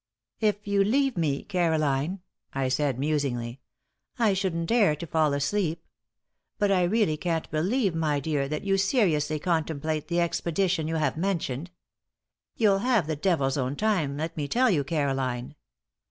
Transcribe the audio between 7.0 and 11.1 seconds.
can't believe, my dear, that you seriously contemplate the expedition you